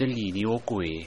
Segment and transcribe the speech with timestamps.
[0.00, 1.04] 这里离我鬼。